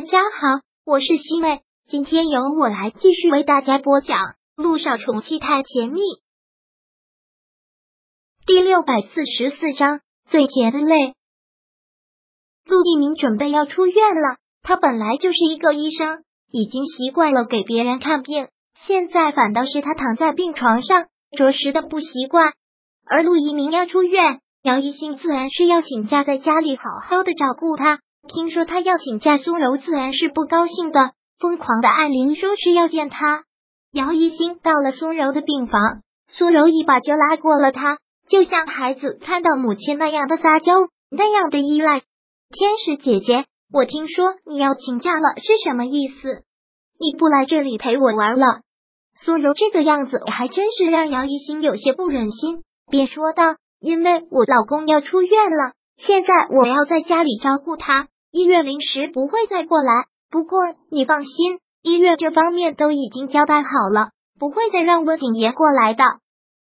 [0.00, 4.16] 大家好，我是西妹，今天由我来继续为大家播讲
[4.56, 6.00] 《陆少宠妻太甜蜜》
[8.46, 11.12] 第六百四十四章最甜的泪。
[12.64, 22.54] 陆一鸣准备要出院了，他本来就是一个医生，已经习惯了给别人看病，现在反倒是他躺在病床上，着实的不习惯。
[23.04, 28.00] 而陆一鸣要出院，姚一兴自然是要请假，在家里好好的照顾他。
[28.28, 33.44] 听说他要请假，苏柔自然是不高兴的，疯狂的按铃说是要见他。
[33.92, 40.72] 姚一星到了苏柔的病房，苏柔一把就拉过了他，就像孩子看到母亲那样的撒娇，
[41.10, 42.02] 那样的依赖。
[42.50, 46.44] 天使姐姐，我听说你要请假了，是什么意思？
[47.00, 48.60] 你不来这里陪我玩了？
[49.24, 55.72] 苏柔这个样子还真是让姚一星有些不忍心，便说道：“因为我老公要出院了。”
[56.02, 59.92] 现在我要在家里照顾他，医院临时不会再过来。
[60.30, 60.58] 不过
[60.90, 66.02] 你放心，医院这方面都已经交代好了，不会再让温景言过来的。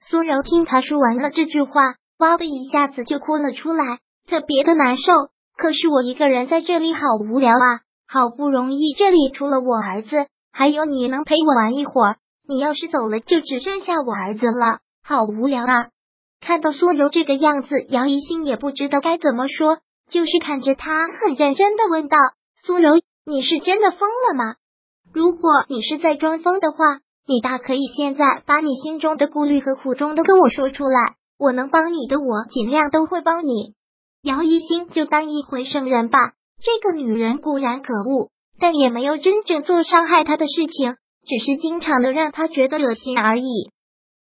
[0.00, 5.12] 苏柔听他说完了这句话，哇的一下子就哭了出来，特别的难受。
[5.58, 12.16] 可是我一个人在这里好无聊啊，好不容易这里除了我儿子，还有你能陪我玩一会儿。
[12.48, 15.88] 你要是走了，就只剩下我儿子了，好无聊啊。
[16.40, 19.78] 看到苏柔这个样子，姚一新也不知道该怎么说，
[20.10, 22.16] 就是看着他，很认真的问道
[22.64, 24.54] ：“苏柔，你是真的疯了吗？
[25.12, 33.74] 如果你是在装疯的话，你大可以现在把你心中的顾虑和苦衷都跟我说出来，我能帮你的，我尽量都会帮你。”
[34.22, 43.70] 姚一新就当一回圣人吧，这个女人固然可恶，但也没有真正做伤害他的事情，只是经常的让他觉得恶心而已。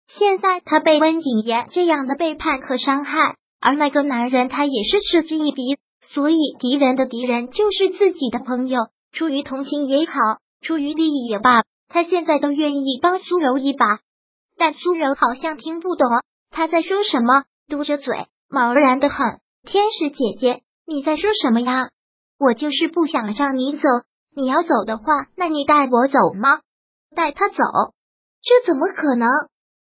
[0.09, 8.79] 现在他被温景言这样的背叛和伤害，而那个男人他也是嗤之以鼻，所以敌人的敌人就是自己的朋友。
[9.13, 10.15] 出于同情也好，
[10.61, 14.01] 出于利益也罢，他现在都愿意帮苏柔一把。
[14.57, 16.09] 但苏柔好像听不懂
[16.51, 19.19] 他在说什么，嘟着嘴，茫然的很。
[19.65, 21.89] 天使姐姐，你在说什么呀？
[22.39, 23.89] 我就是不想让你走，
[24.35, 25.05] 你要走的话，
[25.37, 26.61] 那你带我走吗？
[27.15, 27.57] 带他走？
[28.43, 29.29] 这怎么可能？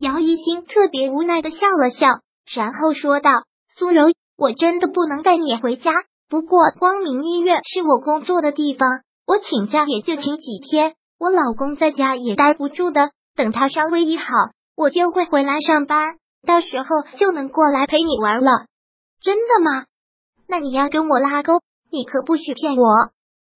[0.00, 2.06] 姚一星特别无奈的笑了笑，
[2.54, 3.30] 然后说道
[3.76, 5.92] ：“苏柔，我真的不能带你回家。
[6.28, 10.94] 不过光明医院是我工作的地方，我请假也就请几天。
[11.18, 14.24] 我老公在家也待不住的，等他稍微一好，
[14.76, 16.14] 我就会回来上班，
[16.46, 18.66] 到时候就能过来陪你玩了。
[19.20, 19.86] 真的吗？
[20.46, 21.54] 那你要跟我拉钩，
[21.90, 22.86] 你可不许骗我。”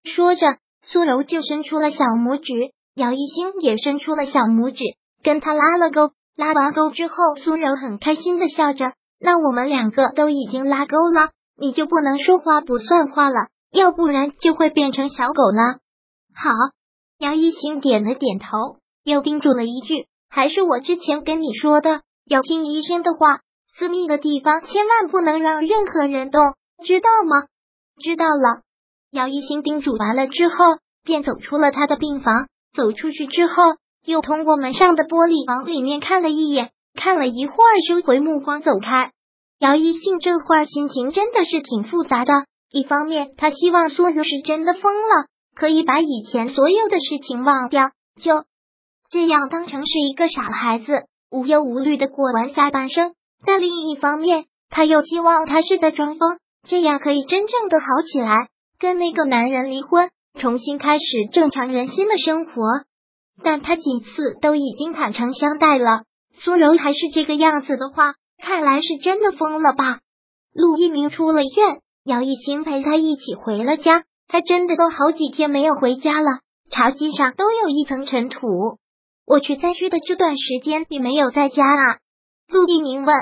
[0.03, 4.83] 说着，苏柔就伸出了小拇指，姚一星也伸出了小拇指，
[5.23, 6.11] 跟他拉了钩。
[6.35, 8.93] 拉完钩之后，苏柔很开心的笑着。
[9.19, 15.79] 那我们两个都已经拉钩了，你就不能说话不算话了，要不然就会变成小狗了。
[16.35, 16.49] 好，
[17.19, 18.47] 杨一星点了点头，
[19.03, 23.39] 又叮嘱了一句：“还是我之前跟你说的，要听医生的话，
[23.77, 26.41] 私密的地方千万不能让任何人动，
[26.83, 27.45] 知道吗？”
[28.03, 28.61] 知道了。
[29.11, 30.55] 姚一星叮嘱完了之后，
[31.03, 32.47] 便走出了他的病房。
[32.75, 33.53] 走出去之后。
[34.05, 39.11] 又通过门上的玻璃往里面看了一眼，看了一会儿，收回目光走开。
[39.59, 42.33] 姚一信这会儿心情真的是挺复杂的。
[42.69, 47.91] 一方面，他希望苏如是真的疯了，可以把以前所有的事情忘掉，
[48.21, 48.43] 就
[49.09, 53.13] 这样当成是一个傻孩子，无忧无虑的过完下半生。
[53.45, 58.49] 但另一方面，他又希望他是在装疯，这样可以真正的好起来，
[58.79, 60.09] 跟那个男人离婚，
[60.39, 62.53] 重新开始正常人心的生活。
[63.41, 66.03] 但他几次都已经坦诚相待了，
[66.39, 69.99] 苏柔还是这个样子的话，看来是真的疯了吧？
[70.53, 76.39] 陆一鸣出了院，姚一新陪他一起回了家，他真的都好几天没有回家了，
[76.69, 78.47] 茶几上都有一层尘土。
[79.25, 81.99] 我去灾区的这段时间，你没有在家啊？
[82.47, 83.15] 陆一鸣问。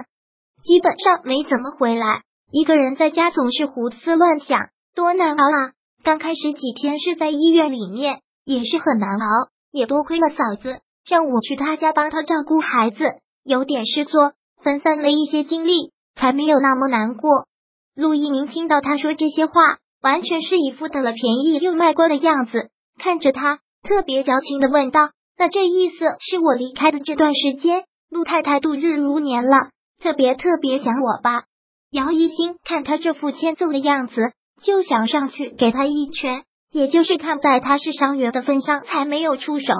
[0.63, 4.59] 基本上没怎么回来，一个人在家总是胡思乱想，
[4.95, 5.72] 多难熬啊！
[6.03, 9.50] 刚开始几天是在医院里面，也是很难熬。
[9.72, 13.06] 也多亏了嫂子，让我去他家帮他照顾孩子，
[13.44, 14.34] 有点事做，
[14.64, 17.47] 分散了一些精力，才没有那么难过。
[17.96, 19.53] 陆一鸣听到他说这些话，
[20.02, 29.58] 完全是一副得了便宜又卖乖的样子，看着他，特别矫情的问道：“那这意思是我离开的这段时间，陆太太度日如年了，
[30.02, 31.44] 特别特别想我吧？”
[31.91, 34.16] 姚一新看他这副欠揍的样子，
[34.62, 36.44] 就想上去给他一拳。
[36.72, 39.73] 也就是看在他是伤员的份上，才没有出手。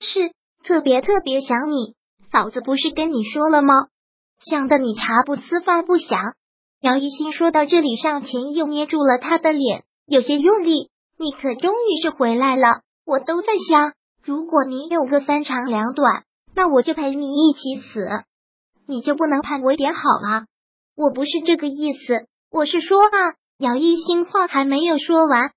[0.00, 0.32] 是
[0.64, 1.94] 特别特别想你，
[2.30, 3.74] 嫂子不是跟你说了吗？
[4.40, 6.18] 想的你茶不思饭不想。
[6.80, 10.90] 姚一新说到这里，上前又捏住了他的脸，有些用力。
[11.18, 12.80] 你可终于是回来了。
[13.04, 13.92] 我都在想，
[14.24, 16.24] 如果你有个三长两短，
[16.54, 18.04] 那我就陪你一起死。
[18.86, 20.46] 你就不能盼我点好啊？
[20.96, 23.34] 我不是这个意思，我是说啊。
[23.58, 25.52] 姚一兴话还没有说完，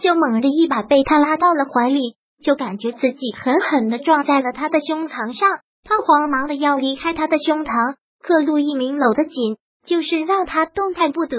[0.00, 5.60] 就猛地一把被他拉到了怀里，就感觉自己狠狠的撞在了他的胸膛上。
[5.84, 11.38] 他慌忙的要离开他的胸膛，可陆一鸣搂得紧，就是让他动弹不得。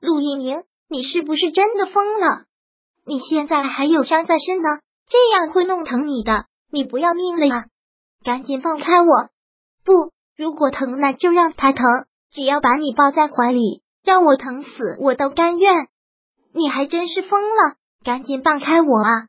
[0.00, 2.44] 陆一鸣，你是不是真的疯了？
[3.06, 4.68] 你现在还有伤在身呢，
[5.08, 6.46] 这样会弄疼你的。
[6.72, 7.64] 你不要命了呀？
[8.24, 9.28] 赶紧放开我！
[9.84, 11.84] 不，如果疼那就让他疼，
[12.32, 13.82] 只要把你抱在怀里。
[14.02, 15.86] 让我疼死我都甘愿！
[16.52, 19.26] 你还真是疯了，赶紧放开我啊！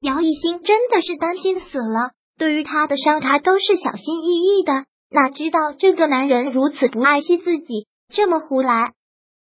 [0.00, 4.72] 姚一星真的是担心死了，对于他的伤，他都是小心翼翼的。
[5.10, 8.92] 哪知道这个男人如此不爱惜自己，这么胡来！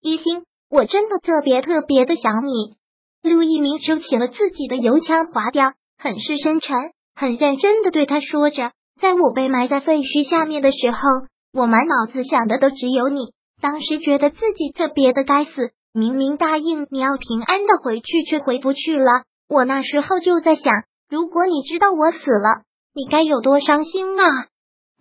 [0.01, 2.75] 一星，我真的特别特别的想你。
[3.23, 6.77] 陆一鸣收起了自己的油腔滑调，很是深沉、
[7.15, 8.71] 很认真的对他说着
[9.01, 10.99] ：“在我被埋在废墟下面的时候，
[11.53, 15.51] 我满脑子想的都只有你。”当时觉得自己特别的该死，
[15.93, 19.05] 明明答应你要平安的回去，却回不去了。
[19.47, 20.73] 我那时候就在想，
[21.07, 22.63] 如果你知道我死了，
[22.95, 24.47] 你该有多伤心啊！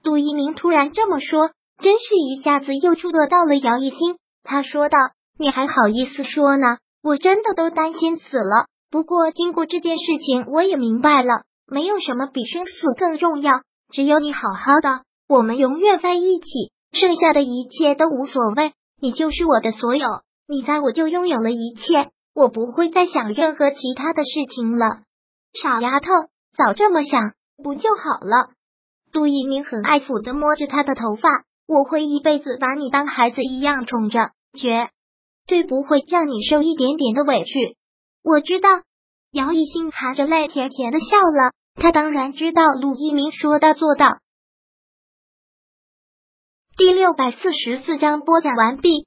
[0.03, 4.17] 杜一鸣突然这么说，真是一下子又触得到了姚一星。
[4.45, 4.99] 他说道
[5.39, 6.77] ：“你还好意思说呢？
[7.03, 8.67] 我真的都担心死了。
[8.91, 13.63] 不过经过这件事情，我也明白了，没有什么比生死更重要。
[13.93, 16.45] 只有你好好的，我们永远在一起。”
[16.93, 20.07] 剩下的一切都无所谓，你就是我的所有，
[20.47, 25.03] 你在我就拥有了一切，我不会再想任何其他的事情了。
[25.53, 26.09] 傻丫头，
[26.57, 28.51] 早这么想不就好了？
[29.13, 31.29] 杜一鸣很爱抚的摸着她的头发，
[31.67, 34.89] 我会一辈子把你当孩子一样宠着，绝
[35.47, 37.77] 对不会让你受一点点的委屈。
[38.23, 38.69] 我知道，
[39.31, 44.19] 姚一兴含着泪甜甜的笑了，他当然知道陆一鸣说到做到。
[46.77, 49.07] 第六百四十四章播讲完毕。